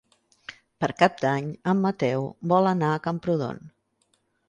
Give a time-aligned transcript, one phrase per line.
[0.83, 3.65] Per Cap d'Any en Mateu vol anar a Camprodon.